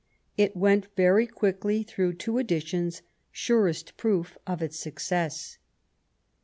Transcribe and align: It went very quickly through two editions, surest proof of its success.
It 0.35 0.55
went 0.57 0.87
very 0.95 1.27
quickly 1.27 1.83
through 1.83 2.13
two 2.13 2.39
editions, 2.39 3.03
surest 3.31 3.97
proof 3.97 4.35
of 4.47 4.59
its 4.63 4.79
success. 4.79 5.59